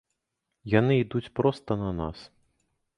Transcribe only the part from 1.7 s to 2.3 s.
на нас.